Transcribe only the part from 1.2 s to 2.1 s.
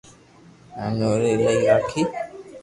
ايلائي راکي